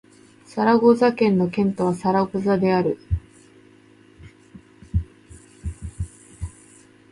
[0.47, 2.97] サラゴサ県の県都はサラゴサである